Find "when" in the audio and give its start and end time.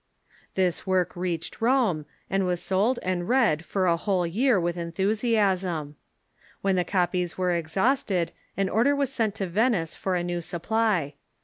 6.63-6.75